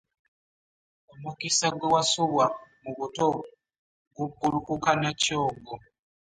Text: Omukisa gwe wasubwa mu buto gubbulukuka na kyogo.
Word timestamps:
Omukisa 1.13 1.67
gwe 1.73 1.87
wasubwa 1.93 2.45
mu 2.83 2.91
buto 2.97 3.25
gubbulukuka 4.15 4.91
na 5.01 5.11
kyogo. 5.21 5.75